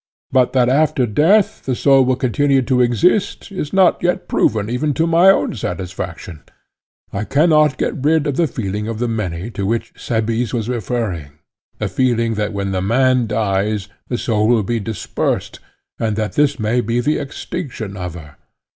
[0.31, 4.95] But that after death the soul will continue to exist is not yet proven even
[4.95, 6.41] to my own satisfaction.
[7.13, 11.87] I cannot get rid of the feeling of the many to which Cebes was referring—the
[11.87, 15.59] feeling that when the man dies the soul will be dispersed,
[15.99, 18.37] and that this may be the extinction of her.